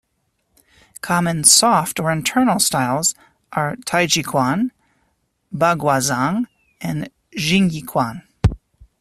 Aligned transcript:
Common 1.01 1.43
"soft" 1.43 1.99
or 1.99 2.11
internal 2.11 2.57
styles 2.57 3.13
are 3.53 3.75
Taijiquan, 3.85 4.71
Baguazhang 5.53 6.45
and 6.81 7.07
Xingyiquan. 7.37 8.23